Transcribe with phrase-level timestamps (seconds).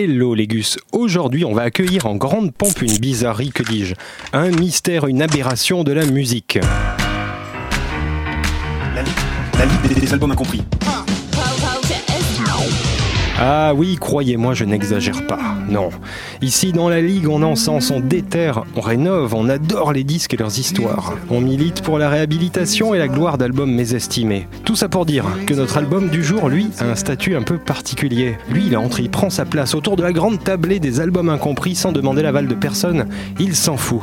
[0.00, 3.96] Hello Légus, aujourd'hui on va accueillir en grande pompe une bizarrerie, que dis-je,
[4.32, 6.60] un mystère, une aberration de la musique.
[8.94, 9.02] La,
[9.64, 10.62] Ligue des albums incompris.
[13.74, 15.38] Oui, croyez-moi, je n'exagère pas.
[15.68, 15.90] Non.
[16.42, 20.36] Ici, dans la Ligue, on encense, on déterre, on rénove, on adore les disques et
[20.36, 21.14] leurs histoires.
[21.30, 24.48] On milite pour la réhabilitation et la gloire d'albums mésestimés.
[24.64, 27.58] Tout ça pour dire que notre album du jour, lui, a un statut un peu
[27.58, 28.36] particulier.
[28.50, 31.74] Lui, il entre, il prend sa place autour de la grande tablée des albums incompris
[31.74, 33.06] sans demander l'aval de personne.
[33.38, 34.02] Il s'en fout.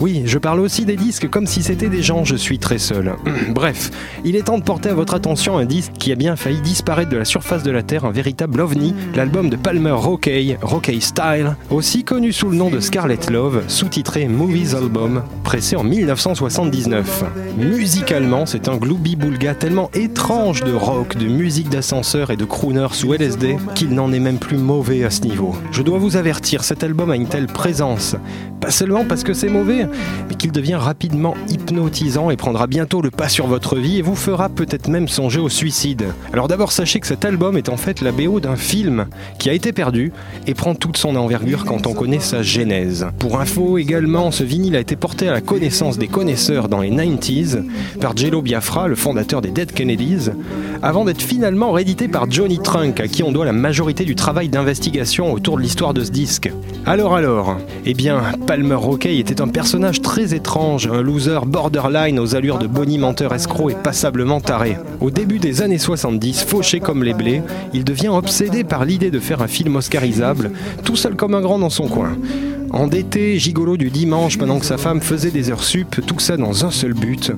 [0.00, 3.16] Oui, je parle aussi des disques comme si c'était des gens, je suis très seul.
[3.50, 3.90] Bref,
[4.24, 7.10] il est temps de porter à votre attention un disque qui a bien failli disparaître
[7.10, 11.56] de la surface de la Terre, un véritable ovni, l'album de Palmer Rockey, Rockey Style,
[11.70, 17.24] aussi connu sous le nom de Scarlet Love, sous-titré Movies Album, pressé en 1979.
[17.58, 22.86] Musicalement, c'est un glooby boulga tellement étrange de rock, de musique d'ascenseur et de crooner
[22.92, 25.56] sous LSD qu'il n'en est même plus mauvais à ce niveau.
[25.72, 28.14] Je dois vous avertir, cet album a une telle présence,
[28.60, 29.87] pas seulement parce que c'est mauvais,
[30.28, 34.14] mais qu'il devient rapidement hypnotisant et prendra bientôt le pas sur votre vie et vous
[34.14, 36.06] fera peut-être même songer au suicide.
[36.32, 39.06] Alors d'abord sachez que cet album est en fait la BO d'un film
[39.38, 40.12] qui a été perdu
[40.46, 43.06] et prend toute son envergure quand on connaît sa genèse.
[43.18, 46.90] Pour info également, ce vinyle a été porté à la connaissance des connaisseurs dans les
[46.90, 47.62] 90s
[48.00, 50.30] par Jello Biafra, le fondateur des Dead Kennedys,
[50.82, 54.48] avant d'être finalement réédité par Johnny Trunk, à qui on doit la majorité du travail
[54.48, 56.50] d'investigation autour de l'histoire de ce disque.
[56.86, 62.34] Alors alors, eh bien, Palmer Rockey était un personnage très étrange, un loser borderline aux
[62.34, 64.76] allures de Bonnie menteur escroc et passablement taré.
[65.00, 69.20] Au début des années 70, fauché comme les blés, il devient obsédé par l'idée de
[69.20, 70.50] faire un film oscarisable,
[70.84, 72.16] tout seul comme un grand dans son coin.
[72.72, 76.66] Endetté, gigolo du dimanche pendant que sa femme faisait des heures sup, tout ça dans
[76.66, 77.32] un seul but,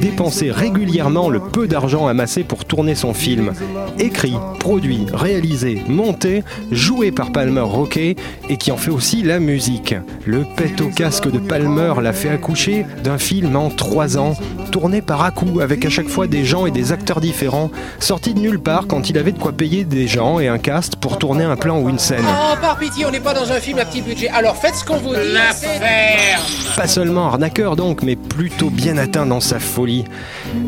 [0.00, 3.52] dépenser régulièrement le peu d'argent amassé pour tourner son film.
[3.98, 8.16] Écrit, produit, réalisé, monté, joué par Palmer Rockey
[8.48, 9.94] et qui en fait aussi la musique.
[10.26, 14.36] Le pet au casque de Palmer l'a fait accoucher d'un film en trois ans,
[14.70, 17.70] tourné par à coup avec à chaque fois des gens et des acteurs différents,
[18.00, 20.96] sorti de nulle part quand il avait de quoi payer des gens et un cast
[20.96, 22.24] pour tourner un plan ou une scène.
[22.26, 24.28] Oh, par pitié, on n'est pas dans un film à petit budget,
[24.74, 25.32] ce qu'on vous dit.
[25.32, 26.42] La ferme
[26.76, 30.04] Pas seulement arnaqueur donc, mais plutôt bien atteint dans sa folie.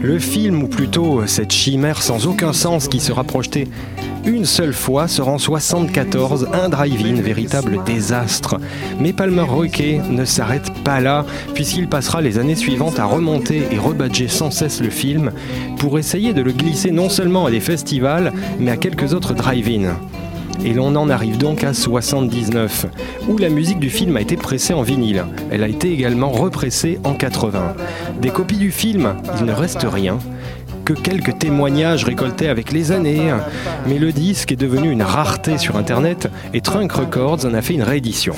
[0.01, 3.69] Le film, ou plutôt cette chimère sans aucun sens qui sera projetée
[4.27, 8.57] une seule fois sera en 74 un drive-in, véritable désastre.
[8.99, 11.25] Mais Palmer Rockey ne s'arrête pas là,
[11.55, 15.31] puisqu'il passera les années suivantes à remonter et rebadger sans cesse le film
[15.79, 19.95] pour essayer de le glisser non seulement à des festivals, mais à quelques autres drive-in.
[20.65, 22.87] Et l'on en arrive donc à 79,
[23.29, 25.25] où la musique du film a été pressée en vinyle.
[25.51, 27.75] Elle a été également repressée en 80.
[28.21, 30.19] Des copies du film, il ne reste rien
[30.85, 33.35] que quelques témoignages récoltés avec les années,
[33.89, 37.75] mais le disque est devenu une rareté sur Internet et Trunk Records en a fait
[37.75, 38.35] une réédition.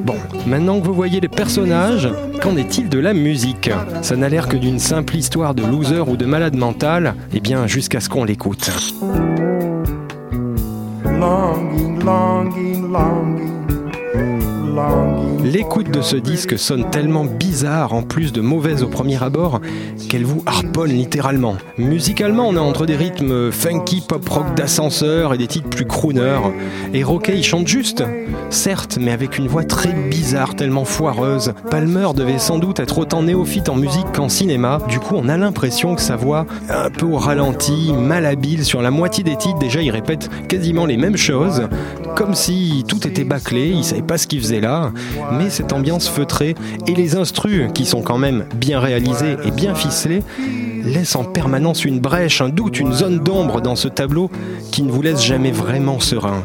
[0.00, 0.16] Bon,
[0.46, 2.08] maintenant que vous voyez les personnages,
[2.42, 3.70] qu'en est-il de la musique?
[4.02, 7.40] Ça n'a l'air que d'une simple histoire de loser ou de malade mental, et eh
[7.40, 8.70] bien jusqu'à ce qu'on l'écoute.
[11.20, 13.57] longing, longing, longing.
[15.44, 19.60] L'écoute de ce disque sonne tellement bizarre, en plus de mauvaise au premier abord,
[20.08, 21.56] qu'elle vous harponne littéralement.
[21.78, 26.38] Musicalement, on est entre des rythmes funky pop rock d'ascenseur et des titres plus crooner.
[26.92, 28.04] Et Rockey chante juste,
[28.50, 31.54] certes, mais avec une voix très bizarre, tellement foireuse.
[31.70, 34.78] Palmer devait sans doute être autant néophyte en musique qu'en cinéma.
[34.88, 38.90] Du coup, on a l'impression que sa voix, un peu au ralenti, malhabile sur la
[38.90, 41.62] moitié des titres, déjà il répète quasiment les mêmes choses,
[42.16, 44.67] comme si tout était bâclé, il savait pas ce qu'il faisait là
[45.32, 46.54] mais cette ambiance feutrée
[46.86, 50.22] et les instrus, qui sont quand même bien réalisés et bien ficelés,
[50.84, 54.30] laissent en permanence une brèche, un doute, une zone d'ombre dans ce tableau
[54.72, 56.44] qui ne vous laisse jamais vraiment serein.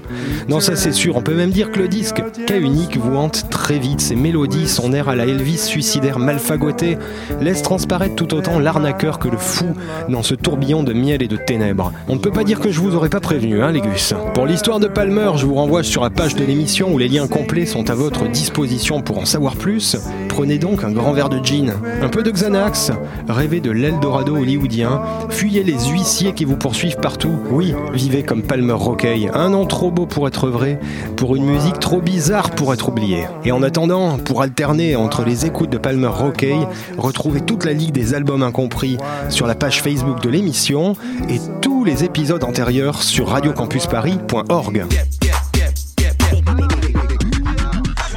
[0.50, 3.50] Non, ça c'est sûr, on peut même dire que le disque, cas unique, vous hante
[3.50, 4.02] très vite.
[4.02, 6.98] Ses mélodies, son air à la Elvis suicidaire malfagoté,
[7.42, 9.68] laissent transparaître tout autant l'arnaqueur que le fou
[10.10, 11.92] dans ce tourbillon de miel et de ténèbres.
[12.08, 14.14] On ne peut pas dire que je vous aurais pas prévenu, hein, Légus.
[14.34, 17.28] Pour l'histoire de Palmer, je vous renvoie sur la page de l'émission où les liens
[17.28, 19.96] complets sont à votre disposition pour en savoir plus.
[20.28, 21.72] Prenez donc un grand verre de gin,
[22.02, 22.92] un peu de Xanax,
[23.30, 27.32] rêvez de l'Eldorado hollywoodien, fuyez les huissiers qui vous poursuivent partout.
[27.50, 30.82] Oui, vivez comme Palmer Rockey, un nom trop beau pour être vrai,
[31.16, 33.26] pour une musique trop bizarre pour être oubliée.
[33.46, 36.58] Et en attendant, pour alterner entre les écoutes de Palmer Rockey,
[36.98, 38.98] retrouvez toute la ligue des albums incompris
[39.30, 40.98] sur la page Facebook de l'émission
[41.30, 44.84] et tous les épisodes antérieurs sur radiocampusparis.org.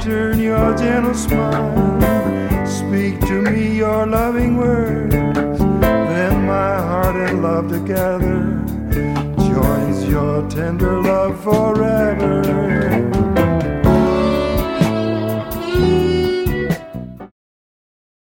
[0.07, 5.11] Turn your gentle smile, speak to me your loving words.
[5.11, 8.63] Then my heart and love together
[9.51, 12.96] joins your tender love forever.